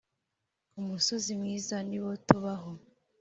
[0.79, 2.71] umusozi mwiza niwo tubaho